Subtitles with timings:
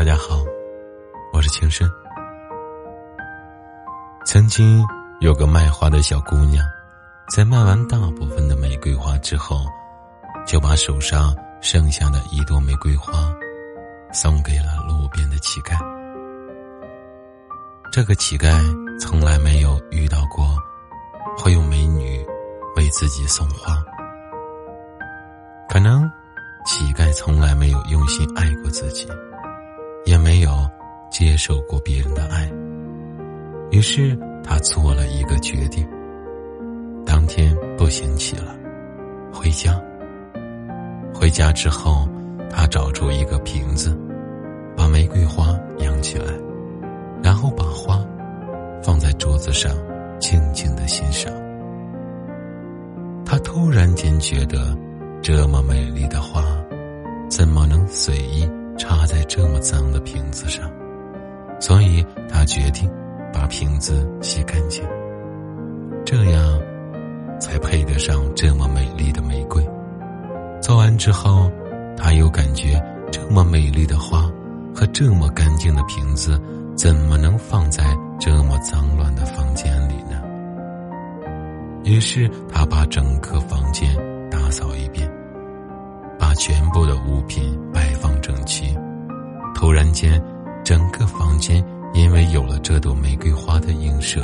[0.00, 0.42] 大家好，
[1.30, 1.86] 我是情深。
[4.24, 4.82] 曾经
[5.20, 6.64] 有个卖花的小姑娘，
[7.28, 9.62] 在卖完大部分的玫瑰花之后，
[10.46, 13.12] 就把手上剩下的一朵玫瑰花
[14.10, 15.76] 送给了路边的乞丐。
[17.92, 18.58] 这个乞丐
[18.98, 20.56] 从来没有遇到过
[21.36, 22.26] 会有美女
[22.74, 23.76] 为自己送花，
[25.68, 26.10] 可能
[26.64, 29.06] 乞丐从来没有用心爱过自己，
[31.10, 32.50] 接受过别人的爱。
[33.70, 35.86] 于是他做了一个决定。
[37.04, 38.56] 当天不行起了，
[39.32, 39.80] 回家。
[41.12, 42.08] 回家之后，
[42.48, 43.96] 他找出一个瓶子，
[44.76, 46.32] 把玫瑰花养起来，
[47.22, 48.04] 然后把花
[48.82, 49.72] 放在桌子上，
[50.18, 51.32] 静静的欣赏。
[53.24, 54.76] 他突然间觉得，
[55.22, 56.42] 这么美丽的花，
[57.28, 60.70] 怎么能随意插在这么脏的瓶子上？
[61.60, 62.90] 所以他决定。
[63.32, 64.84] 把瓶子洗干净，
[66.04, 66.60] 这样
[67.38, 69.64] 才配得上这么美丽的玫瑰。
[70.60, 71.48] 做完之后，
[71.96, 74.28] 他又感觉这么美丽的花
[74.74, 76.38] 和这么干净的瓶子，
[76.76, 77.84] 怎么能放在
[78.18, 80.20] 这么脏乱的房间里呢？
[81.84, 83.96] 于是他把整个房间
[84.28, 85.08] 打扫一遍，
[86.18, 88.76] 把全部的物品摆放整齐。
[89.54, 90.20] 突然间，
[90.70, 91.60] 整个房间。
[91.92, 94.22] 因为有了这朵玫瑰花的映射，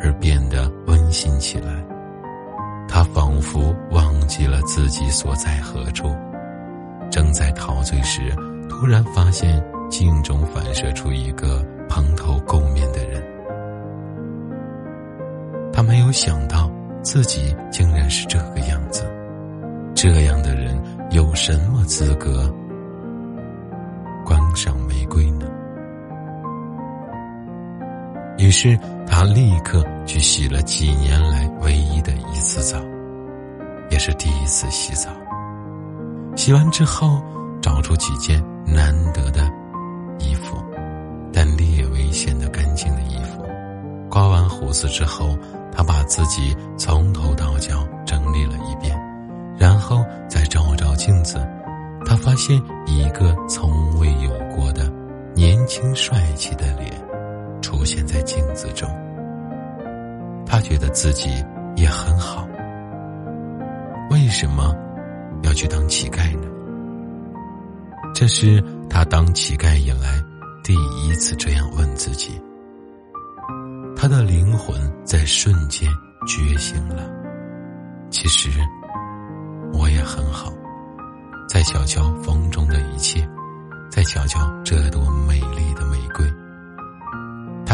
[0.00, 1.84] 而变得温馨起来。
[2.86, 6.14] 他仿佛忘记了自己所在何处，
[7.10, 8.32] 正在陶醉时，
[8.68, 13.20] 突然发现镜中反射出一个蓬头垢面的人。
[15.72, 16.70] 他没有想到
[17.02, 19.02] 自己竟然是这个样子，
[19.96, 22.48] 这样的人有什么资格
[24.24, 24.76] 观赏
[28.46, 32.78] 于是他立刻去洗了几年来唯一的一次澡，
[33.90, 35.10] 也是第一次洗澡。
[36.36, 37.20] 洗完之后，
[37.60, 39.50] 找出几件难得的
[40.20, 40.56] 衣服，
[41.32, 43.42] 但略微显得干净的衣服。
[44.08, 45.36] 刮完胡子之后，
[45.72, 48.96] 他把自己从头到脚整理了一遍，
[49.58, 51.44] 然后再照照镜子，
[52.04, 54.88] 他发现一个从未有过的
[55.34, 57.05] 年轻帅气的脸。
[57.66, 58.88] 出现在镜子中，
[60.46, 61.28] 他觉得自己
[61.74, 62.46] 也很好。
[64.08, 64.72] 为什么
[65.42, 66.46] 要去当乞丐呢？
[68.14, 70.22] 这是他当乞丐以来
[70.62, 72.40] 第一次这样问自己。
[73.96, 75.90] 他的灵魂在瞬间
[76.24, 77.02] 觉醒了。
[78.10, 78.48] 其实
[79.72, 80.52] 我也很好。
[81.48, 83.28] 再瞧瞧风中的一切，
[83.90, 85.65] 再瞧瞧这朵美丽。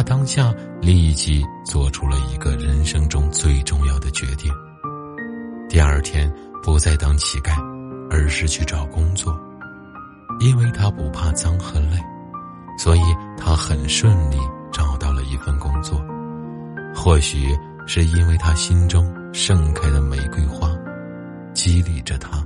[0.02, 4.52] 当下立即做出了一个人生中最重要的决定。
[5.68, 6.32] 第二天
[6.62, 7.56] 不再当乞丐，
[8.10, 9.38] 而是去找工作，
[10.40, 11.98] 因为他不怕脏和累，
[12.78, 13.00] 所以
[13.38, 14.36] 他很顺利
[14.72, 16.04] 找到了一份工作。
[16.94, 20.70] 或许是因为他心中盛开的玫瑰花，
[21.54, 22.44] 激励着他。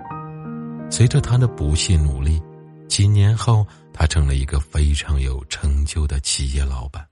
[0.88, 2.40] 随着他的不懈努力，
[2.88, 7.04] 几年后他成了一个非常有成就的企业老板。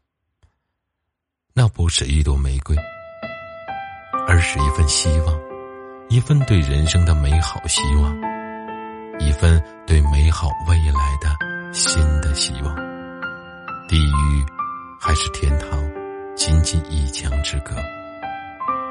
[1.57, 2.77] 那不是一朵玫瑰，
[4.27, 5.39] 而是一份希望，
[6.09, 8.13] 一份对人生的美好希望，
[9.21, 12.75] 一份对美好未来的新的希望。
[13.87, 14.45] 地狱
[15.01, 15.71] 还是天堂，
[16.35, 17.77] 仅仅一墙之隔。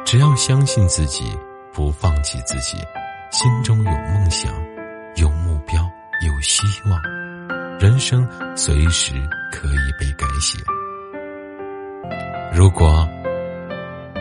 [0.06, 1.38] 只要相信自己，
[1.74, 2.78] 不放弃自己，
[3.30, 4.50] 心中有梦想，
[5.18, 5.84] 有目标，
[6.26, 6.98] 有希望，
[7.78, 8.26] 人生
[8.56, 9.16] 随时
[9.52, 10.58] 可以被改写。
[12.56, 13.08] 如果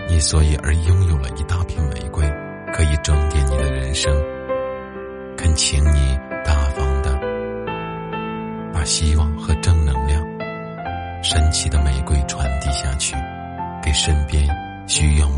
[0.08, 2.26] 你所以而拥有了一大片玫瑰，
[2.72, 4.10] 可以装点你的人生，
[5.36, 7.20] 恳请你大方的
[8.72, 10.24] 把希望和正能量、
[11.22, 13.14] 神奇的玫瑰传递下去，
[13.82, 14.48] 给身边
[14.86, 15.28] 需要